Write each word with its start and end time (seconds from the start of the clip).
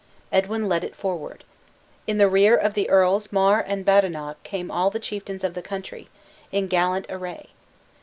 Edwin 0.31 0.67
led 0.67 0.83
it 0.83 0.95
forward. 0.95 1.43
In 2.07 2.17
the 2.17 2.27
rear 2.27 2.55
of 2.55 2.73
the 2.73 2.89
Earls 2.89 3.31
Mar 3.31 3.61
and 3.67 3.85
Badenoch 3.85 4.41
came 4.41 4.71
all 4.71 4.89
the 4.89 4.99
chieftains 4.99 5.43
of 5.43 5.53
the 5.53 5.61
country, 5.61 6.09
in 6.51 6.67
gallant 6.67 7.05
array. 7.07 7.49